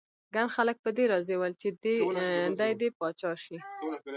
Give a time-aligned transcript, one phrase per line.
[0.35, 1.95] ګڼ خلک په دې راضي ول چې دی
[2.79, 3.57] دې پاچا شي.